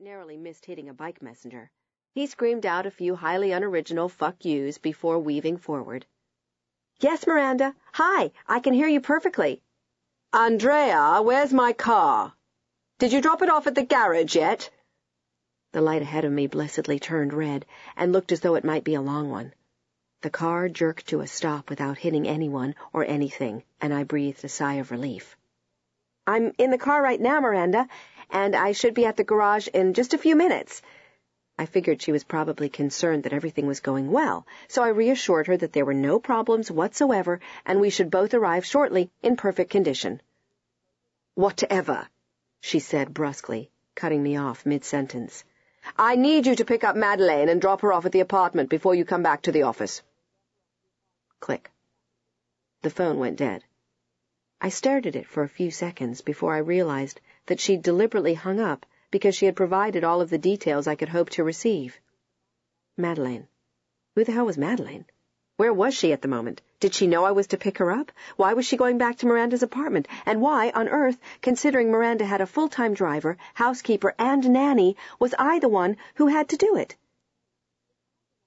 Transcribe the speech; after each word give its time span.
Narrowly 0.00 0.36
missed 0.36 0.64
hitting 0.64 0.88
a 0.88 0.94
bike 0.94 1.20
messenger. 1.20 1.72
He 2.14 2.28
screamed 2.28 2.64
out 2.64 2.86
a 2.86 2.90
few 2.90 3.16
highly 3.16 3.50
unoriginal 3.50 4.08
fuck 4.08 4.44
yous 4.44 4.78
before 4.78 5.18
weaving 5.18 5.56
forward. 5.56 6.06
Yes, 7.00 7.26
Miranda. 7.26 7.74
Hi, 7.94 8.30
I 8.46 8.60
can 8.60 8.74
hear 8.74 8.86
you 8.86 9.00
perfectly. 9.00 9.60
Andrea, 10.32 11.20
where's 11.20 11.52
my 11.52 11.72
car? 11.72 12.32
Did 13.00 13.12
you 13.12 13.20
drop 13.20 13.42
it 13.42 13.50
off 13.50 13.66
at 13.66 13.74
the 13.74 13.84
garage 13.84 14.36
yet? 14.36 14.70
The 15.72 15.80
light 15.80 16.02
ahead 16.02 16.24
of 16.24 16.30
me 16.30 16.46
blessedly 16.46 17.00
turned 17.00 17.32
red 17.32 17.66
and 17.96 18.12
looked 18.12 18.30
as 18.30 18.38
though 18.38 18.54
it 18.54 18.64
might 18.64 18.84
be 18.84 18.94
a 18.94 19.02
long 19.02 19.30
one. 19.30 19.52
The 20.20 20.30
car 20.30 20.68
jerked 20.68 21.08
to 21.08 21.22
a 21.22 21.26
stop 21.26 21.68
without 21.68 21.98
hitting 21.98 22.28
anyone 22.28 22.76
or 22.92 23.04
anything, 23.04 23.64
and 23.80 23.92
I 23.92 24.04
breathed 24.04 24.44
a 24.44 24.48
sigh 24.48 24.74
of 24.74 24.92
relief. 24.92 25.36
I'm 26.24 26.52
in 26.56 26.70
the 26.70 26.78
car 26.78 27.02
right 27.02 27.20
now, 27.20 27.40
Miranda, 27.40 27.88
and 28.30 28.54
I 28.54 28.72
should 28.72 28.94
be 28.94 29.06
at 29.06 29.16
the 29.16 29.24
garage 29.24 29.68
in 29.68 29.94
just 29.94 30.14
a 30.14 30.18
few 30.18 30.36
minutes. 30.36 30.82
I 31.58 31.66
figured 31.66 32.00
she 32.00 32.12
was 32.12 32.22
probably 32.22 32.68
concerned 32.68 33.24
that 33.24 33.32
everything 33.32 33.66
was 33.66 33.80
going 33.80 34.12
well, 34.12 34.46
so 34.68 34.82
I 34.82 34.88
reassured 34.88 35.48
her 35.48 35.56
that 35.56 35.72
there 35.72 35.84
were 35.84 35.94
no 35.94 36.20
problems 36.20 36.70
whatsoever 36.70 37.40
and 37.66 37.80
we 37.80 37.90
should 37.90 38.10
both 38.10 38.32
arrive 38.32 38.64
shortly 38.64 39.10
in 39.22 39.36
perfect 39.36 39.70
condition. 39.70 40.20
Whatever, 41.34 42.08
she 42.60 42.78
said 42.78 43.12
brusquely, 43.12 43.70
cutting 43.94 44.22
me 44.22 44.36
off 44.36 44.66
mid-sentence. 44.66 45.44
I 45.96 46.16
need 46.16 46.46
you 46.46 46.54
to 46.56 46.64
pick 46.64 46.84
up 46.84 46.96
Madeleine 46.96 47.48
and 47.48 47.60
drop 47.60 47.80
her 47.80 47.92
off 47.92 48.06
at 48.06 48.12
the 48.12 48.20
apartment 48.20 48.68
before 48.68 48.94
you 48.94 49.04
come 49.04 49.22
back 49.22 49.42
to 49.42 49.52
the 49.52 49.62
office. 49.62 50.02
Click. 51.40 51.70
The 52.82 52.90
phone 52.90 53.18
went 53.18 53.36
dead. 53.36 53.64
I 54.60 54.68
stared 54.68 55.06
at 55.06 55.16
it 55.16 55.26
for 55.26 55.42
a 55.42 55.48
few 55.48 55.70
seconds 55.70 56.20
before 56.20 56.54
I 56.54 56.58
realized 56.58 57.20
that 57.48 57.60
she'd 57.60 57.82
deliberately 57.82 58.34
hung 58.34 58.60
up 58.60 58.86
because 59.10 59.34
she 59.34 59.46
had 59.46 59.56
provided 59.56 60.04
all 60.04 60.20
of 60.20 60.30
the 60.30 60.38
details 60.38 60.86
I 60.86 60.94
could 60.94 61.08
hope 61.08 61.30
to 61.30 61.44
receive. 61.44 61.98
Madeleine. 62.96 63.48
Who 64.14 64.24
the 64.24 64.32
hell 64.32 64.46
was 64.46 64.56
Madeleine? 64.56 65.06
Where 65.56 65.72
was 65.72 65.94
she 65.94 66.12
at 66.12 66.22
the 66.22 66.28
moment? 66.28 66.62
Did 66.78 66.94
she 66.94 67.08
know 67.08 67.24
I 67.24 67.32
was 67.32 67.48
to 67.48 67.56
pick 67.56 67.78
her 67.78 67.90
up? 67.90 68.12
Why 68.36 68.52
was 68.52 68.64
she 68.64 68.76
going 68.76 68.96
back 68.96 69.16
to 69.18 69.26
Miranda's 69.26 69.64
apartment? 69.64 70.06
And 70.24 70.40
why, 70.40 70.70
on 70.70 70.88
earth, 70.88 71.18
considering 71.42 71.90
Miranda 71.90 72.24
had 72.24 72.40
a 72.40 72.46
full-time 72.46 72.94
driver, 72.94 73.36
housekeeper, 73.54 74.14
and 74.18 74.48
nanny, 74.50 74.96
was 75.18 75.34
I 75.36 75.58
the 75.58 75.68
one 75.68 75.96
who 76.14 76.28
had 76.28 76.48
to 76.50 76.56
do 76.56 76.76
it? 76.76 76.94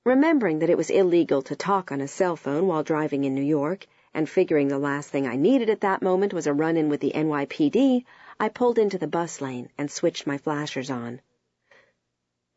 Remembering 0.05 0.59
that 0.59 0.69
it 0.69 0.77
was 0.77 0.89
illegal 0.89 1.41
to 1.41 1.55
talk 1.55 1.91
on 1.91 2.01
a 2.01 2.07
cell 2.07 2.37
phone 2.37 2.67
while 2.67 2.83
driving 2.83 3.25
in 3.25 3.35
New 3.35 3.43
York, 3.43 3.87
and 4.13 4.29
figuring 4.29 4.69
the 4.69 4.79
last 4.79 5.09
thing 5.09 5.27
I 5.27 5.35
needed 5.35 5.69
at 5.69 5.81
that 5.81 6.01
moment 6.01 6.33
was 6.33 6.47
a 6.47 6.53
run-in 6.53 6.87
with 6.87 7.01
the 7.01 7.11
NYPD, 7.13 8.05
I 8.43 8.49
pulled 8.49 8.79
into 8.79 8.97
the 8.97 9.05
bus 9.05 9.39
lane 9.39 9.69
and 9.77 9.91
switched 9.91 10.25
my 10.25 10.39
flashers 10.39 10.89
on. 10.89 11.21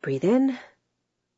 Breathe 0.01 0.23
in, 0.23 0.57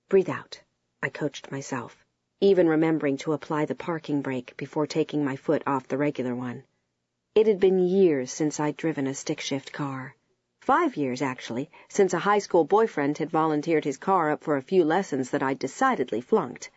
breathe 0.08 0.30
out, 0.30 0.62
I 1.04 1.10
coached 1.10 1.52
myself, 1.52 2.06
even 2.40 2.70
remembering 2.70 3.18
to 3.18 3.34
apply 3.34 3.66
the 3.66 3.76
parking 3.76 4.22
brake 4.22 4.56
before 4.56 4.88
taking 4.88 5.26
my 5.26 5.36
foot 5.36 5.64
off 5.68 5.90
the 5.90 5.98
regular 5.98 6.34
one. 6.34 6.64
It 7.36 7.46
had 7.46 7.60
been 7.60 7.78
years 7.90 8.32
since 8.32 8.58
I'd 8.58 8.78
driven 8.78 9.06
a 9.06 9.14
stick-shift 9.14 9.74
car. 9.74 10.16
Five 10.62 10.96
years, 10.96 11.22
actually, 11.22 11.70
since 11.90 12.14
a 12.14 12.20
high 12.20 12.40
school 12.40 12.64
boyfriend 12.64 13.18
had 13.18 13.30
volunteered 13.30 13.84
his 13.84 13.98
car 13.98 14.32
up 14.32 14.46
for 14.46 14.56
a 14.56 14.62
few 14.62 14.86
lessons 14.86 15.32
that 15.32 15.44
I'd 15.44 15.60
decidedly 15.60 16.22
flunked. 16.22 16.72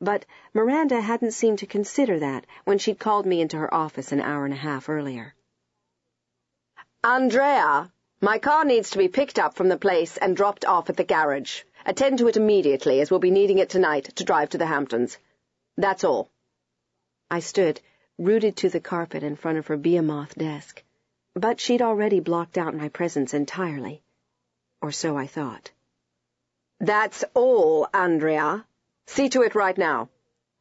But 0.00 0.26
Miranda 0.52 1.00
hadn't 1.00 1.34
seemed 1.34 1.60
to 1.60 1.66
consider 1.66 2.18
that 2.18 2.48
when 2.64 2.78
she'd 2.78 2.98
called 2.98 3.26
me 3.26 3.40
into 3.40 3.58
her 3.58 3.72
office 3.72 4.10
an 4.10 4.20
hour 4.20 4.44
and 4.44 4.54
a 4.54 4.56
half 4.56 4.88
earlier. 4.88 5.36
Andrea, 7.04 7.90
my 8.20 8.38
car 8.38 8.64
needs 8.64 8.90
to 8.90 8.98
be 8.98 9.08
picked 9.08 9.36
up 9.36 9.54
from 9.54 9.68
the 9.68 9.76
place 9.76 10.16
and 10.16 10.36
dropped 10.36 10.64
off 10.64 10.88
at 10.88 10.96
the 10.96 11.02
garage. 11.02 11.62
Attend 11.84 12.18
to 12.18 12.28
it 12.28 12.36
immediately, 12.36 13.00
as 13.00 13.10
we'll 13.10 13.18
be 13.18 13.32
needing 13.32 13.58
it 13.58 13.70
tonight 13.70 14.04
to 14.14 14.24
drive 14.24 14.50
to 14.50 14.58
the 14.58 14.66
Hamptons. 14.66 15.18
That's 15.76 16.04
all. 16.04 16.30
I 17.28 17.40
stood, 17.40 17.80
rooted 18.18 18.56
to 18.58 18.68
the 18.68 18.78
carpet 18.78 19.24
in 19.24 19.34
front 19.34 19.58
of 19.58 19.66
her 19.66 19.76
behemoth 19.76 20.36
desk. 20.36 20.84
But 21.34 21.58
she'd 21.58 21.82
already 21.82 22.20
blocked 22.20 22.56
out 22.56 22.76
my 22.76 22.88
presence 22.88 23.34
entirely. 23.34 24.00
Or 24.80 24.92
so 24.92 25.16
I 25.16 25.26
thought. 25.26 25.72
That's 26.78 27.24
all, 27.34 27.88
Andrea. 27.92 28.64
See 29.08 29.28
to 29.30 29.42
it 29.42 29.56
right 29.56 29.76
now, 29.76 30.08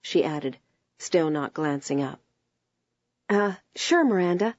she 0.02 0.24
added, 0.24 0.58
still 0.98 1.30
not 1.30 1.54
glancing 1.54 2.02
up. 2.02 2.20
Uh, 3.30 3.54
sure, 3.76 4.04
Miranda, 4.04 4.56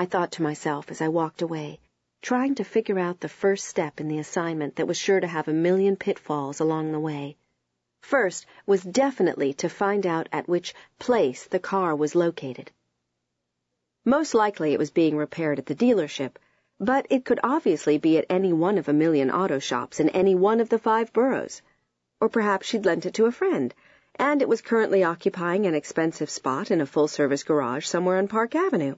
I 0.00 0.06
thought 0.06 0.30
to 0.32 0.42
myself 0.42 0.92
as 0.92 1.00
I 1.00 1.08
walked 1.08 1.42
away, 1.42 1.80
trying 2.22 2.54
to 2.54 2.62
figure 2.62 3.00
out 3.00 3.18
the 3.18 3.28
first 3.28 3.66
step 3.66 3.98
in 4.00 4.06
the 4.06 4.20
assignment 4.20 4.76
that 4.76 4.86
was 4.86 4.96
sure 4.96 5.18
to 5.18 5.26
have 5.26 5.48
a 5.48 5.52
million 5.52 5.96
pitfalls 5.96 6.60
along 6.60 6.92
the 6.92 7.00
way. 7.00 7.36
First 8.00 8.46
was 8.64 8.84
definitely 8.84 9.54
to 9.54 9.68
find 9.68 10.06
out 10.06 10.28
at 10.30 10.46
which 10.46 10.72
place 11.00 11.48
the 11.48 11.58
car 11.58 11.96
was 11.96 12.14
located. 12.14 12.70
Most 14.04 14.34
likely 14.34 14.72
it 14.72 14.78
was 14.78 14.92
being 14.92 15.16
repaired 15.16 15.58
at 15.58 15.66
the 15.66 15.74
dealership, 15.74 16.36
but 16.78 17.04
it 17.10 17.24
could 17.24 17.40
obviously 17.42 17.98
be 17.98 18.18
at 18.18 18.26
any 18.30 18.52
one 18.52 18.78
of 18.78 18.88
a 18.88 18.92
million 18.92 19.32
auto 19.32 19.58
shops 19.58 19.98
in 19.98 20.10
any 20.10 20.36
one 20.36 20.60
of 20.60 20.68
the 20.68 20.78
five 20.78 21.12
boroughs. 21.12 21.60
Or 22.20 22.28
perhaps 22.28 22.68
she'd 22.68 22.86
lent 22.86 23.04
it 23.04 23.14
to 23.14 23.26
a 23.26 23.32
friend, 23.32 23.74
and 24.14 24.42
it 24.42 24.48
was 24.48 24.62
currently 24.62 25.02
occupying 25.02 25.66
an 25.66 25.74
expensive 25.74 26.30
spot 26.30 26.70
in 26.70 26.80
a 26.80 26.86
full-service 26.86 27.42
garage 27.42 27.84
somewhere 27.84 28.18
on 28.18 28.28
Park 28.28 28.54
Avenue. 28.54 28.94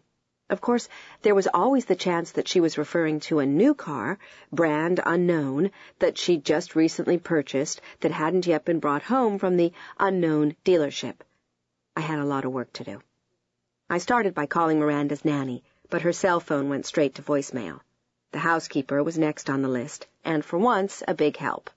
Of 0.50 0.60
course, 0.60 0.88
there 1.22 1.36
was 1.36 1.46
always 1.54 1.84
the 1.84 1.94
chance 1.94 2.32
that 2.32 2.48
she 2.48 2.58
was 2.58 2.76
referring 2.76 3.20
to 3.20 3.38
a 3.38 3.46
new 3.46 3.72
car, 3.72 4.18
brand 4.50 4.98
unknown, 5.06 5.70
that 6.00 6.18
she'd 6.18 6.44
just 6.44 6.74
recently 6.74 7.18
purchased 7.18 7.80
that 8.00 8.10
hadn't 8.10 8.48
yet 8.48 8.64
been 8.64 8.80
brought 8.80 9.04
home 9.04 9.38
from 9.38 9.56
the 9.56 9.72
unknown 10.00 10.56
dealership. 10.64 11.20
I 11.94 12.00
had 12.00 12.18
a 12.18 12.24
lot 12.24 12.44
of 12.44 12.50
work 12.50 12.72
to 12.72 12.84
do. 12.84 13.00
I 13.88 13.98
started 13.98 14.34
by 14.34 14.46
calling 14.46 14.80
Miranda's 14.80 15.24
nanny, 15.24 15.62
but 15.88 16.02
her 16.02 16.12
cell 16.12 16.40
phone 16.40 16.68
went 16.68 16.84
straight 16.84 17.14
to 17.14 17.22
voicemail. 17.22 17.78
The 18.32 18.40
housekeeper 18.40 19.04
was 19.04 19.16
next 19.16 19.48
on 19.48 19.62
the 19.62 19.68
list, 19.68 20.08
and 20.24 20.44
for 20.44 20.58
once, 20.58 21.00
a 21.06 21.14
big 21.14 21.36
help. 21.36 21.70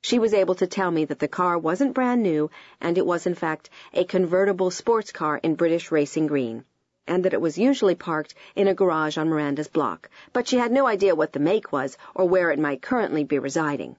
She 0.00 0.18
was 0.18 0.32
able 0.32 0.54
to 0.54 0.66
tell 0.66 0.90
me 0.90 1.04
that 1.04 1.18
the 1.18 1.28
car 1.28 1.58
wasn't 1.58 1.92
brand 1.92 2.22
new, 2.22 2.50
and 2.80 2.96
it 2.96 3.04
was 3.04 3.26
in 3.26 3.34
fact 3.34 3.68
a 3.92 4.04
convertible 4.04 4.70
sports 4.70 5.12
car 5.12 5.38
in 5.42 5.56
British 5.56 5.90
racing 5.90 6.26
green, 6.26 6.64
and 7.06 7.24
that 7.24 7.34
it 7.34 7.40
was 7.40 7.58
usually 7.58 7.94
parked 7.94 8.34
in 8.56 8.68
a 8.68 8.74
garage 8.74 9.18
on 9.18 9.28
Miranda's 9.28 9.68
block, 9.68 10.08
but 10.32 10.48
she 10.48 10.56
had 10.56 10.72
no 10.72 10.86
idea 10.86 11.14
what 11.14 11.32
the 11.32 11.38
make 11.40 11.72
was 11.72 11.96
or 12.14 12.28
where 12.28 12.50
it 12.50 12.58
might 12.58 12.82
currently 12.82 13.24
be 13.24 13.38
residing. 13.38 13.96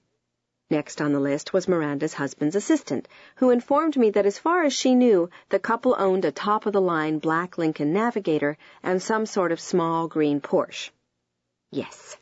Next 0.69 0.99
on 0.99 1.13
the 1.13 1.19
list 1.19 1.53
was 1.53 1.67
Miranda's 1.67 2.15
husband's 2.15 2.55
assistant, 2.55 3.07
who 3.35 3.51
informed 3.51 3.95
me 3.97 4.09
that 4.09 4.25
as 4.25 4.39
far 4.39 4.63
as 4.63 4.73
she 4.73 4.95
knew, 4.95 5.29
the 5.49 5.59
couple 5.59 5.95
owned 5.99 6.25
a 6.25 6.31
top-of-the-line 6.31 7.19
black 7.19 7.59
Lincoln 7.59 7.93
Navigator 7.93 8.57
and 8.81 8.99
some 8.99 9.27
sort 9.27 9.51
of 9.51 9.59
small 9.59 10.07
green 10.07 10.41
Porsche. 10.41 10.89
Yes, 11.69 12.17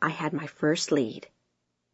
I 0.00 0.10
had 0.10 0.32
my 0.32 0.46
first 0.46 0.92
lead. 0.92 1.26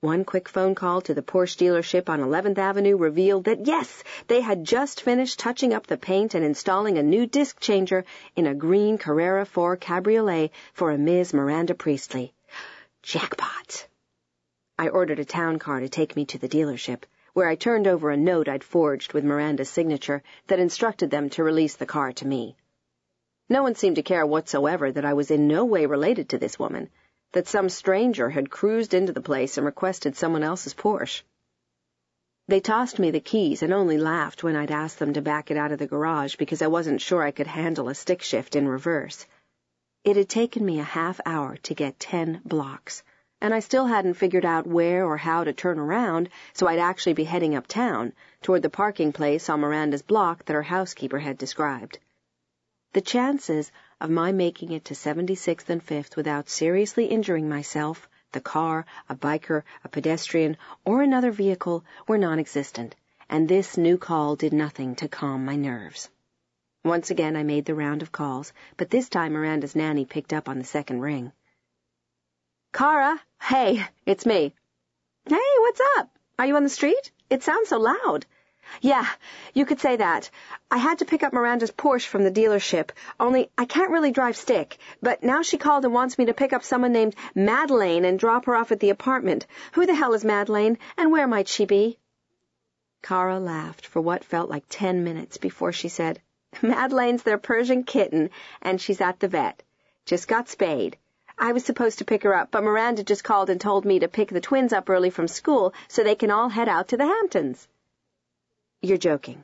One 0.04 0.26
quick 0.26 0.50
phone 0.50 0.74
call 0.74 1.00
to 1.00 1.14
the 1.14 1.22
Porsche 1.22 1.56
dealership 1.56 2.10
on 2.10 2.20
11th 2.20 2.58
Avenue 2.58 2.98
revealed 2.98 3.44
that, 3.44 3.66
yes, 3.66 4.04
they 4.26 4.42
had 4.42 4.62
just 4.62 5.00
finished 5.00 5.38
touching 5.38 5.72
up 5.72 5.86
the 5.86 5.96
paint 5.96 6.34
and 6.34 6.44
installing 6.44 6.98
a 6.98 7.02
new 7.02 7.24
disc 7.24 7.58
changer 7.58 8.04
in 8.36 8.46
a 8.46 8.54
green 8.54 8.98
Carrera 8.98 9.46
4 9.46 9.78
Cabriolet 9.78 10.50
for 10.74 10.90
a 10.90 10.98
Ms. 10.98 11.32
Miranda 11.32 11.74
Priestly. 11.74 12.34
Jackpot! 13.02 13.86
I 14.78 14.88
ordered 14.88 15.20
a 15.20 15.24
town 15.24 15.58
car 15.58 15.80
to 15.80 15.88
take 15.88 16.16
me 16.16 16.26
to 16.26 16.38
the 16.38 16.50
dealership, 16.50 17.04
where 17.32 17.48
I 17.48 17.54
turned 17.54 17.86
over 17.86 18.10
a 18.10 18.16
note 18.18 18.46
I'd 18.46 18.62
forged 18.62 19.14
with 19.14 19.24
Miranda's 19.24 19.70
signature 19.70 20.22
that 20.48 20.58
instructed 20.58 21.10
them 21.10 21.30
to 21.30 21.42
release 21.42 21.76
the 21.76 21.86
car 21.86 22.12
to 22.12 22.26
me. 22.26 22.58
No 23.48 23.62
one 23.62 23.74
seemed 23.74 23.96
to 23.96 24.02
care 24.02 24.26
whatsoever 24.26 24.92
that 24.92 25.06
I 25.06 25.14
was 25.14 25.30
in 25.30 25.48
no 25.48 25.64
way 25.64 25.86
related 25.86 26.28
to 26.28 26.38
this 26.38 26.58
woman, 26.58 26.90
that 27.34 27.48
some 27.48 27.68
stranger 27.68 28.30
had 28.30 28.48
cruised 28.48 28.94
into 28.94 29.12
the 29.12 29.20
place 29.20 29.58
and 29.58 29.66
requested 29.66 30.16
someone 30.16 30.44
else's 30.44 30.72
Porsche. 30.72 31.22
They 32.46 32.60
tossed 32.60 32.98
me 32.98 33.10
the 33.10 33.20
keys 33.20 33.62
and 33.62 33.72
only 33.72 33.98
laughed 33.98 34.44
when 34.44 34.54
I'd 34.54 34.70
asked 34.70 35.00
them 35.00 35.14
to 35.14 35.20
back 35.20 35.50
it 35.50 35.56
out 35.56 35.72
of 35.72 35.78
the 35.78 35.86
garage 35.86 36.36
because 36.36 36.62
I 36.62 36.68
wasn't 36.68 37.00
sure 37.00 37.22
I 37.22 37.32
could 37.32 37.48
handle 37.48 37.88
a 37.88 37.94
stick 37.94 38.22
shift 38.22 38.54
in 38.54 38.68
reverse. 38.68 39.26
It 40.04 40.16
had 40.16 40.28
taken 40.28 40.64
me 40.64 40.78
a 40.78 40.84
half 40.84 41.20
hour 41.26 41.56
to 41.56 41.74
get 41.74 41.98
ten 41.98 42.40
blocks, 42.44 43.02
and 43.40 43.52
I 43.52 43.60
still 43.60 43.86
hadn't 43.86 44.14
figured 44.14 44.44
out 44.44 44.66
where 44.66 45.04
or 45.04 45.16
how 45.16 45.42
to 45.42 45.52
turn 45.52 45.78
around, 45.78 46.28
so 46.52 46.68
I'd 46.68 46.78
actually 46.78 47.14
be 47.14 47.24
heading 47.24 47.56
uptown, 47.56 48.12
toward 48.42 48.62
the 48.62 48.70
parking 48.70 49.12
place 49.12 49.48
on 49.48 49.60
Miranda's 49.60 50.02
block 50.02 50.44
that 50.44 50.54
her 50.54 50.62
housekeeper 50.62 51.18
had 51.18 51.36
described. 51.38 51.98
The 52.92 53.00
chances 53.00 53.72
of 54.04 54.10
my 54.10 54.30
making 54.32 54.70
it 54.70 54.84
to 54.84 54.92
76th 54.92 55.70
and 55.70 55.82
5th 55.82 56.14
without 56.14 56.50
seriously 56.50 57.06
injuring 57.06 57.48
myself, 57.48 58.06
the 58.32 58.40
car, 58.40 58.84
a 59.08 59.14
biker, 59.14 59.62
a 59.82 59.88
pedestrian, 59.88 60.58
or 60.84 61.00
another 61.00 61.30
vehicle 61.30 61.82
were 62.06 62.18
non-existent, 62.18 62.94
and 63.30 63.48
this 63.48 63.78
new 63.78 63.96
call 63.96 64.36
did 64.36 64.52
nothing 64.52 64.94
to 64.94 65.08
calm 65.08 65.46
my 65.46 65.56
nerves. 65.56 66.10
Once 66.84 67.08
again 67.08 67.34
I 67.34 67.44
made 67.44 67.64
the 67.64 67.74
round 67.74 68.02
of 68.02 68.12
calls, 68.12 68.52
but 68.76 68.90
this 68.90 69.08
time 69.08 69.32
Miranda's 69.32 69.74
nanny 69.74 70.04
picked 70.04 70.34
up 70.34 70.50
on 70.50 70.58
the 70.58 70.64
second 70.64 71.00
ring. 71.00 71.32
Cara, 72.74 73.18
hey, 73.40 73.86
it's 74.04 74.26
me. 74.26 74.52
Hey, 75.26 75.52
what's 75.60 75.80
up? 75.96 76.10
Are 76.38 76.44
you 76.44 76.56
on 76.56 76.62
the 76.62 76.68
street? 76.68 77.10
It 77.30 77.42
sounds 77.42 77.70
so 77.70 77.78
loud. 77.78 78.26
Yeah, 78.80 79.06
you 79.52 79.66
could 79.66 79.80
say 79.80 79.96
that. 79.96 80.30
I 80.70 80.78
had 80.78 80.98
to 80.98 81.04
pick 81.04 81.22
up 81.22 81.32
Miranda's 81.32 81.70
Porsche 81.70 82.06
from 82.06 82.24
the 82.24 82.30
dealership, 82.30 82.90
only 83.20 83.50
I 83.56 83.64
can't 83.64 83.90
really 83.90 84.10
drive 84.10 84.36
stick, 84.36 84.78
but 85.02 85.22
now 85.22 85.42
she 85.42 85.58
called 85.58 85.84
and 85.84 85.94
wants 85.94 86.18
me 86.18 86.26
to 86.26 86.34
pick 86.34 86.52
up 86.52 86.64
someone 86.64 86.92
named 86.92 87.14
Madeleine 87.34 88.04
and 88.04 88.18
drop 88.18 88.46
her 88.46 88.56
off 88.56 88.72
at 88.72 88.80
the 88.80 88.90
apartment. 88.90 89.46
Who 89.72 89.86
the 89.86 89.94
hell 89.94 90.14
is 90.14 90.24
Madeleine, 90.24 90.78
and 90.96 91.12
where 91.12 91.26
might 91.26 91.48
she 91.48 91.66
be? 91.66 91.98
Cara 93.02 93.38
laughed 93.38 93.86
for 93.86 94.00
what 94.00 94.24
felt 94.24 94.48
like 94.48 94.64
ten 94.68 95.04
minutes 95.04 95.36
before 95.36 95.72
she 95.72 95.88
said, 95.88 96.20
Madeleine's 96.62 97.22
their 97.22 97.38
Persian 97.38 97.84
kitten, 97.84 98.30
and 98.62 98.80
she's 98.80 99.00
at 99.00 99.20
the 99.20 99.28
vet. 99.28 99.62
Just 100.06 100.28
got 100.28 100.48
spayed. 100.48 100.96
I 101.36 101.52
was 101.52 101.64
supposed 101.64 101.98
to 101.98 102.04
pick 102.04 102.22
her 102.22 102.34
up, 102.34 102.50
but 102.50 102.62
Miranda 102.62 103.02
just 103.02 103.24
called 103.24 103.50
and 103.50 103.60
told 103.60 103.84
me 103.84 103.98
to 103.98 104.08
pick 104.08 104.28
the 104.30 104.40
twins 104.40 104.72
up 104.72 104.88
early 104.88 105.10
from 105.10 105.26
school 105.26 105.74
so 105.88 106.02
they 106.02 106.14
can 106.14 106.30
all 106.30 106.48
head 106.48 106.68
out 106.68 106.88
to 106.88 106.96
the 106.96 107.06
Hamptons. 107.06 107.66
You're 108.84 108.98
joking. 108.98 109.42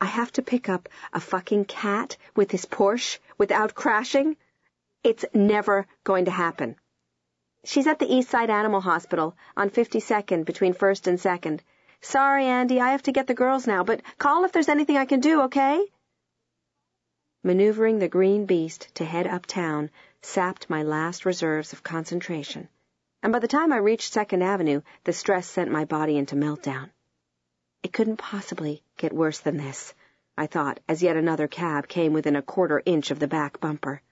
I 0.00 0.06
have 0.06 0.32
to 0.32 0.42
pick 0.42 0.70
up 0.70 0.88
a 1.12 1.20
fucking 1.20 1.66
cat 1.66 2.16
with 2.34 2.48
this 2.48 2.64
Porsche 2.64 3.18
without 3.36 3.74
crashing? 3.74 4.38
It's 5.04 5.26
never 5.34 5.86
going 6.04 6.24
to 6.24 6.30
happen. 6.30 6.76
She's 7.64 7.86
at 7.86 7.98
the 7.98 8.10
East 8.10 8.30
Side 8.30 8.48
Animal 8.48 8.80
Hospital 8.80 9.36
on 9.58 9.68
52nd 9.68 10.46
between 10.46 10.72
1st 10.72 11.06
and 11.06 11.18
2nd. 11.18 11.60
Sorry, 12.00 12.46
Andy, 12.46 12.80
I 12.80 12.92
have 12.92 13.02
to 13.02 13.12
get 13.12 13.26
the 13.26 13.34
girls 13.34 13.66
now, 13.66 13.84
but 13.84 14.00
call 14.16 14.46
if 14.46 14.52
there's 14.52 14.70
anything 14.70 14.96
I 14.96 15.04
can 15.04 15.20
do, 15.20 15.42
okay? 15.42 15.84
Maneuvering 17.42 17.98
the 17.98 18.08
green 18.08 18.46
beast 18.46 18.88
to 18.94 19.04
head 19.04 19.26
uptown 19.26 19.90
sapped 20.22 20.70
my 20.70 20.82
last 20.82 21.26
reserves 21.26 21.74
of 21.74 21.82
concentration, 21.82 22.70
and 23.22 23.34
by 23.34 23.38
the 23.38 23.48
time 23.48 23.70
I 23.70 23.76
reached 23.76 24.14
Second 24.14 24.42
Avenue, 24.42 24.80
the 25.04 25.12
stress 25.12 25.46
sent 25.46 25.70
my 25.70 25.84
body 25.84 26.16
into 26.16 26.36
meltdown. 26.36 26.88
It 27.82 27.92
couldn't 27.92 28.16
possibly 28.16 28.82
get 28.96 29.12
worse 29.12 29.40
than 29.40 29.56
this, 29.56 29.94
I 30.36 30.46
thought, 30.46 30.80
as 30.88 31.02
yet 31.02 31.16
another 31.16 31.48
cab 31.48 31.88
came 31.88 32.12
within 32.12 32.36
a 32.36 32.42
quarter 32.42 32.82
inch 32.84 33.10
of 33.10 33.18
the 33.18 33.28
back 33.28 33.60
bumper. 33.60 34.02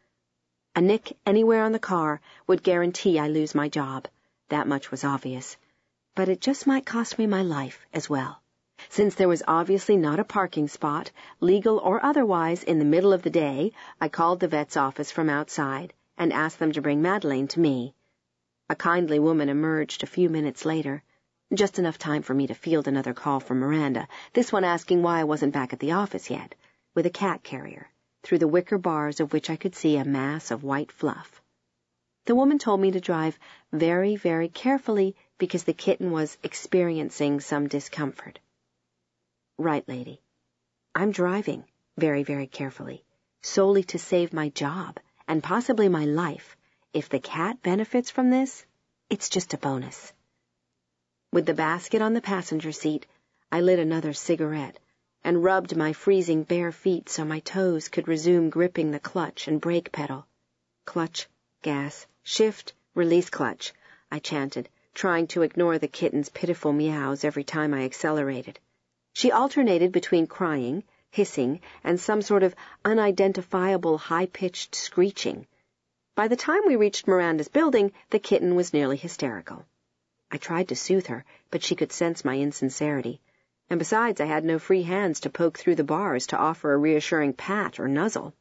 A 0.77 0.81
nick 0.81 1.17
anywhere 1.27 1.63
on 1.63 1.73
the 1.73 1.79
car 1.79 2.21
would 2.47 2.63
guarantee 2.63 3.19
I 3.19 3.29
lose 3.29 3.55
my 3.55 3.69
job. 3.69 4.09
That 4.49 4.67
much 4.67 4.91
was 4.91 5.05
obvious. 5.05 5.57
But 6.15 6.29
it 6.29 6.41
just 6.41 6.67
might 6.67 6.87
cost 6.87 7.19
me 7.19 7.27
my 7.27 7.43
life 7.43 7.87
as 7.93 8.11
well. 8.11 8.43
Since 8.89 9.15
there 9.15 9.29
was 9.29 9.43
obviously 9.47 9.97
not 9.97 10.19
a 10.19 10.25
parking 10.25 10.69
spot, 10.69 11.11
legal 11.41 11.79
or 11.79 12.05
otherwise, 12.05 12.63
in 12.63 12.79
the 12.79 12.85
middle 12.85 13.13
of 13.13 13.23
the 13.23 13.31
day, 13.31 13.73
I 14.01 14.09
called 14.09 14.41
the 14.41 14.49
vet's 14.49 14.77
office 14.77 15.11
from 15.11 15.31
outside 15.31 15.95
and 16.19 16.33
asked 16.33 16.59
them 16.59 16.73
to 16.73 16.83
bring 16.83 17.01
Madeleine 17.01 17.49
to 17.49 17.61
me. 17.61 17.95
A 18.69 18.75
kindly 18.75 19.19
woman 19.19 19.49
emerged 19.49 20.03
a 20.03 20.07
few 20.07 20.29
minutes 20.29 20.65
later. 20.65 21.03
Just 21.55 21.79
enough 21.79 21.99
time 21.99 22.23
for 22.23 22.35
me 22.35 22.49
to 22.49 22.55
field 22.55 22.89
another 22.89 23.15
call 23.15 23.39
from 23.39 23.61
Miranda, 23.61 24.09
this 24.33 24.51
one 24.51 24.65
asking 24.65 25.03
why 25.03 25.21
I 25.21 25.25
wasn't 25.25 25.53
back 25.53 25.73
at 25.73 25.79
the 25.79 25.93
office 25.93 26.29
yet, 26.29 26.57
with 26.95 27.07
a 27.07 27.11
cat 27.11 27.45
carrier, 27.45 27.89
through 28.25 28.39
the 28.39 28.49
wicker 28.49 28.77
bars 28.77 29.21
of 29.21 29.33
which 29.33 29.49
I 29.49 29.55
could 29.55 29.77
see 29.77 29.97
a 29.97 30.05
mass 30.05 30.51
of 30.51 30.65
white 30.65 30.91
fluff. 30.91 31.41
The 32.25 32.35
woman 32.35 32.59
told 32.59 32.81
me 32.81 32.91
to 32.91 33.01
drive 33.01 33.39
very, 33.73 34.17
very 34.17 34.49
carefully 34.49 35.15
because 35.39 35.63
the 35.63 35.73
kitten 35.75 36.11
was 36.11 36.37
experiencing 36.43 37.39
some 37.39 37.69
discomfort. 37.69 38.41
Right, 39.57 39.87
lady. 39.89 40.21
I'm 40.93 41.13
driving 41.13 41.65
very, 41.97 42.25
very 42.25 42.49
carefully, 42.49 43.05
solely 43.43 43.85
to 43.85 43.99
save 44.01 44.33
my 44.33 44.49
job 44.49 44.99
and 45.29 45.41
possibly 45.41 45.89
my 45.89 46.05
life. 46.05 46.57
If 46.93 47.11
the 47.11 47.21
cat 47.21 47.63
benefits 47.63 48.11
from 48.11 48.31
this, 48.31 48.67
it's 49.09 49.29
just 49.29 49.55
a 49.55 49.59
bonus. 49.59 50.13
With 51.35 51.47
the 51.47 51.53
basket 51.53 52.01
on 52.01 52.15
the 52.15 52.21
passenger 52.21 52.71
seat, 52.71 53.07
I 53.51 53.61
lit 53.61 53.81
another 53.81 54.13
cigarette 54.13 54.79
and 55.25 55.43
rubbed 55.43 55.77
my 55.77 55.93
freezing 55.93 56.45
bare 56.45 56.71
feet 56.71 57.09
so 57.09 57.25
my 57.25 57.41
toes 57.41 57.89
could 57.89 58.07
resume 58.07 58.51
gripping 58.51 58.93
the 58.93 59.01
clutch 59.01 59.49
and 59.49 59.61
brake 59.61 59.91
pedal. 59.91 60.29
Clutch, 60.85 61.27
gas, 61.61 62.07
shift, 62.23 62.73
release 62.95 63.31
clutch, 63.31 63.73
I 64.13 64.21
chanted, 64.21 64.69
trying 64.95 65.27
to 65.27 65.43
ignore 65.43 65.77
the 65.77 65.89
kitten's 65.89 66.29
pitiful 66.29 66.73
meows 66.73 67.25
every 67.25 67.43
time 67.43 67.75
I 67.75 67.83
accelerated. 67.83 68.61
She 69.13 69.33
alternated 69.33 69.91
between 69.91 70.29
crying, 70.29 70.85
hissing, 71.11 71.63
and 71.83 71.99
some 71.99 72.23
sort 72.23 72.45
of 72.45 72.55
unidentifiable 72.85 73.99
high-pitched 73.99 74.77
screeching. 74.77 75.49
By 76.15 76.29
the 76.29 76.37
time 76.37 76.61
we 76.65 76.77
reached 76.77 77.09
Miranda's 77.09 77.49
building, 77.49 77.91
the 78.11 78.21
kitten 78.21 78.55
was 78.55 78.73
nearly 78.73 78.97
hysterical. 78.97 79.67
I 80.35 80.37
tried 80.37 80.67
to 80.71 80.75
soothe 80.75 81.07
her, 81.07 81.25
but 81.53 81.63
she 81.63 81.77
could 81.77 81.93
sense 81.93 82.25
my 82.25 82.37
insincerity. 82.37 83.21
And 83.71 83.79
besides, 83.79 84.21
I 84.21 84.25
had 84.25 84.45
no 84.45 84.59
free 84.59 84.83
hands 84.83 85.21
to 85.21 85.31
poke 85.31 85.57
through 85.57 85.77
the 85.77 85.85
bars 85.85 86.27
to 86.27 86.37
offer 86.37 86.73
a 86.73 86.77
reassuring 86.77 87.35
pat 87.35 87.79
or 87.79 87.87
nuzzle. 87.87 88.35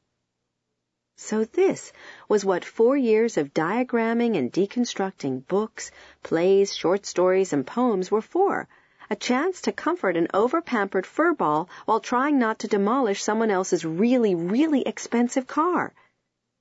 So 1.18 1.46
this 1.46 1.94
was 2.28 2.44
what 2.44 2.66
four 2.66 2.98
years 2.98 3.38
of 3.38 3.54
diagramming 3.54 4.36
and 4.36 4.52
deconstructing 4.52 5.46
books, 5.46 5.92
plays, 6.24 6.76
short 6.76 7.06
stories, 7.06 7.54
and 7.54 7.64
poems 7.64 8.10
were 8.10 8.22
for. 8.22 8.68
A 9.12 9.16
chance 9.16 9.62
to 9.62 9.72
comfort 9.72 10.18
an 10.18 10.30
over-pampered 10.34 11.06
furball 11.06 11.70
while 11.86 12.00
trying 12.00 12.40
not 12.40 12.58
to 12.60 12.68
demolish 12.68 13.22
someone 13.22 13.52
else's 13.52 13.86
really, 13.86 14.34
really 14.34 14.82
expensive 14.82 15.46
car. 15.46 15.94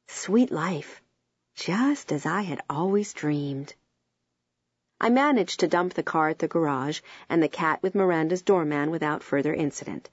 Sweet 0.08 0.52
life. 0.52 1.00
Just 1.54 2.12
as 2.12 2.26
I 2.26 2.42
had 2.42 2.60
always 2.68 3.14
dreamed. 3.14 3.74
I 5.04 5.10
managed 5.10 5.58
to 5.58 5.66
dump 5.66 5.94
the 5.94 6.04
car 6.04 6.28
at 6.28 6.38
the 6.38 6.46
garage 6.46 7.00
and 7.28 7.42
the 7.42 7.48
cat 7.48 7.82
with 7.82 7.96
Miranda's 7.96 8.40
doorman 8.40 8.92
without 8.92 9.24
further 9.24 9.52
incident. 9.52 10.08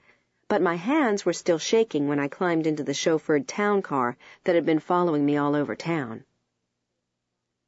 But 0.48 0.62
my 0.62 0.74
hands 0.74 1.24
were 1.24 1.32
still 1.32 1.58
shaking 1.58 2.08
when 2.08 2.18
I 2.18 2.26
climbed 2.26 2.66
into 2.66 2.82
the 2.82 2.92
chauffeured 2.92 3.46
town 3.46 3.82
car 3.82 4.16
that 4.42 4.56
had 4.56 4.66
been 4.66 4.80
following 4.80 5.24
me 5.24 5.36
all 5.36 5.54
over 5.54 5.76
town. 5.76 6.24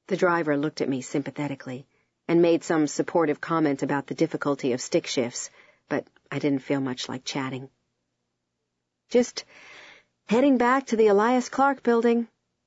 The 0.09 0.17
driver 0.17 0.57
looked 0.57 0.81
at 0.81 0.89
me 0.89 1.01
sympathetically 1.01 1.87
and 2.27 2.43
made 2.43 2.65
some 2.65 2.89
supportive 2.89 3.41
comment 3.41 3.85
about 3.85 4.09
the 4.09 4.17
difficulty 4.17 4.73
of 4.73 4.81
stick 4.81 5.07
shifts, 5.07 5.49
but 5.89 6.05
I 6.29 6.41
didn't 6.41 6.65
feel 6.65 6.81
much 6.81 7.09
like 7.09 7.25
chatting. 7.25 7.71
Just 9.11 9.45
heading 10.27 10.59
back 10.59 10.87
to 10.87 10.97
the 10.97 11.07
Elias 11.07 11.49
Clark 11.49 11.85
building, 11.85 12.27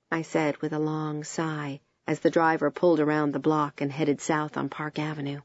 I 0.10 0.22
said 0.22 0.56
with 0.62 0.72
a 0.72 0.80
long 0.80 1.25
sigh 1.25 1.81
as 2.07 2.19
the 2.19 2.30
driver 2.30 2.72
pulled 2.72 3.00
around 3.00 3.31
the 3.31 3.40
block 3.40 3.81
and 3.81 3.92
headed 3.92 4.22
south 4.22 4.57
on 4.57 4.69
Park 4.69 5.00
Avenue. 5.00 5.42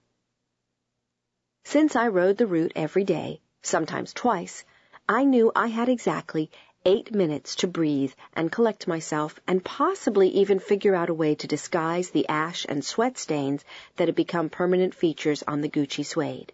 Since 1.65 1.97
I 1.97 2.09
rode 2.09 2.37
the 2.37 2.47
route 2.47 2.73
every 2.75 3.05
day, 3.05 3.41
sometimes 3.63 4.13
twice, 4.13 4.65
I 5.09 5.25
knew 5.25 5.53
I 5.55 5.69
had 5.69 5.89
exactly 5.89 6.51
eight 6.85 7.15
minutes 7.15 7.57
to 7.57 7.67
breathe 7.67 8.13
and 8.33 8.51
collect 8.51 8.89
myself 8.89 9.39
and 9.47 9.65
possibly 9.65 10.29
even 10.29 10.59
figure 10.59 10.95
out 10.95 11.11
a 11.11 11.15
way 11.15 11.35
to 11.35 11.47
disguise 11.47 12.11
the 12.11 12.29
ash 12.29 12.65
and 12.69 12.85
sweat 12.85 13.19
stains 13.19 13.65
that 13.97 14.09
had 14.09 14.15
become 14.15 14.49
permanent 14.49 14.95
features 14.95 15.43
on 15.47 15.61
the 15.61 15.69
Gucci 15.69 16.05
suede. 16.05 16.53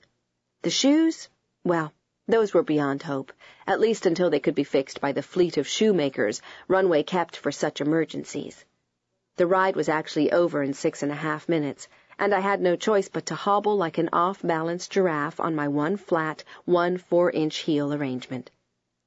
The 0.62 0.70
shoes? 0.70 1.28
Well, 1.64 1.92
those 2.26 2.52
were 2.52 2.64
beyond 2.64 3.02
hope, 3.04 3.32
at 3.68 3.80
least 3.80 4.04
until 4.04 4.30
they 4.30 4.40
could 4.40 4.56
be 4.56 4.64
fixed 4.64 5.00
by 5.00 5.12
the 5.12 5.22
fleet 5.22 5.58
of 5.58 5.68
shoemakers 5.68 6.42
Runway 6.66 7.04
kept 7.04 7.36
for 7.36 7.52
such 7.52 7.80
emergencies. 7.80 8.64
The 9.36 9.46
ride 9.46 9.76
was 9.76 9.90
actually 9.90 10.32
over 10.32 10.62
in 10.62 10.72
six 10.72 11.02
and 11.02 11.12
a 11.12 11.14
half 11.14 11.46
minutes, 11.46 11.88
and 12.18 12.34
I 12.34 12.40
had 12.40 12.62
no 12.62 12.74
choice 12.74 13.10
but 13.10 13.26
to 13.26 13.34
hobble 13.34 13.76
like 13.76 13.98
an 13.98 14.08
off 14.10 14.40
balance 14.40 14.88
giraffe 14.88 15.38
on 15.38 15.54
my 15.54 15.68
one 15.68 15.98
flat, 15.98 16.42
one 16.64 16.96
four-inch 16.96 17.58
heel 17.58 17.92
arrangement. 17.92 18.50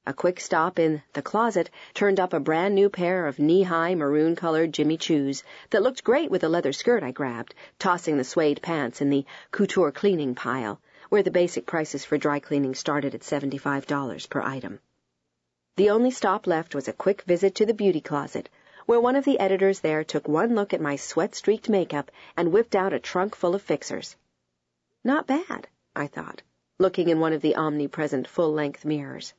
A 0.06 0.14
quick 0.14 0.38
stop 0.38 0.78
in 0.78 1.02
the 1.14 1.20
closet 1.20 1.68
turned 1.94 2.20
up 2.20 2.32
a 2.32 2.38
brand 2.38 2.76
new 2.76 2.88
pair 2.88 3.26
of 3.26 3.40
knee-high 3.40 3.96
maroon-colored 3.96 4.72
Jimmy 4.72 4.96
Choos 4.96 5.42
that 5.70 5.82
looked 5.82 6.04
great 6.04 6.30
with 6.30 6.42
the 6.42 6.48
leather 6.48 6.72
skirt 6.72 7.02
I 7.02 7.10
grabbed, 7.10 7.56
tossing 7.80 8.16
the 8.16 8.22
suede 8.22 8.62
pants 8.62 9.00
in 9.00 9.10
the 9.10 9.26
couture 9.50 9.90
cleaning 9.90 10.36
pile, 10.36 10.80
where 11.08 11.24
the 11.24 11.32
basic 11.32 11.66
prices 11.66 12.04
for 12.04 12.18
dry 12.18 12.38
cleaning 12.38 12.76
started 12.76 13.16
at 13.16 13.22
$75 13.22 14.30
per 14.30 14.42
item. 14.42 14.78
The 15.76 15.90
only 15.90 16.12
stop 16.12 16.46
left 16.46 16.74
was 16.74 16.86
a 16.86 16.92
quick 16.92 17.22
visit 17.22 17.56
to 17.56 17.66
the 17.66 17.74
beauty 17.74 18.00
closet, 18.00 18.48
where 18.86 19.00
one 19.00 19.16
of 19.16 19.24
the 19.24 19.38
editors 19.38 19.80
there 19.80 20.04
took 20.04 20.28
one 20.28 20.54
look 20.54 20.72
at 20.72 20.80
my 20.80 20.96
sweat-streaked 20.96 21.68
makeup 21.68 22.10
and 22.36 22.52
whipped 22.52 22.74
out 22.74 22.92
a 22.92 22.98
trunk 22.98 23.34
full 23.34 23.54
of 23.54 23.62
fixers. 23.62 24.16
Not 25.04 25.26
bad, 25.26 25.68
I 25.94 26.06
thought, 26.06 26.42
looking 26.78 27.08
in 27.08 27.20
one 27.20 27.32
of 27.32 27.42
the 27.42 27.56
omnipresent 27.56 28.26
full-length 28.26 28.84
mirrors. 28.84 29.34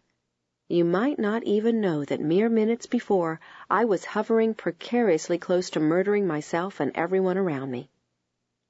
You 0.67 0.85
might 0.85 1.19
not 1.19 1.43
even 1.43 1.81
know 1.81 2.05
that 2.05 2.21
mere 2.21 2.47
minutes 2.47 2.85
before 2.85 3.39
I 3.69 3.83
was 3.85 4.05
hovering 4.05 4.53
precariously 4.53 5.37
close 5.37 5.69
to 5.71 5.79
murdering 5.79 6.25
myself 6.25 6.79
and 6.79 6.91
everyone 6.95 7.37
around 7.37 7.71
me. 7.71 7.89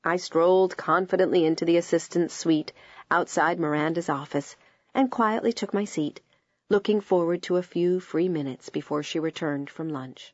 I 0.03 0.17
strolled 0.17 0.77
confidently 0.77 1.45
into 1.45 1.63
the 1.63 1.77
assistant's 1.77 2.33
suite 2.33 2.73
outside 3.11 3.59
Miranda's 3.59 4.09
office 4.09 4.55
and 4.95 5.11
quietly 5.11 5.53
took 5.53 5.75
my 5.75 5.85
seat, 5.85 6.21
looking 6.69 7.01
forward 7.01 7.43
to 7.43 7.57
a 7.57 7.63
few 7.63 7.99
free 7.99 8.27
minutes 8.27 8.69
before 8.69 9.03
she 9.03 9.19
returned 9.19 9.69
from 9.69 9.89
lunch. 9.89 10.33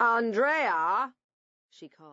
Andrea, 0.00 1.12
she 1.70 1.88
called. 1.88 2.12